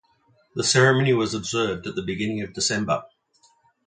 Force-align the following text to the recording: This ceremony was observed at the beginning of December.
This 0.55 0.71
ceremony 0.71 1.13
was 1.13 1.35
observed 1.35 1.85
at 1.85 1.93
the 1.93 2.01
beginning 2.01 2.41
of 2.41 2.53
December. 2.53 3.03